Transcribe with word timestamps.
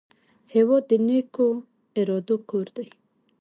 هېواد 0.53 0.83
د 0.89 0.91
نیکو 1.07 1.47
ارادو 1.99 2.35
کور 2.49 2.67
دی. 2.75 2.87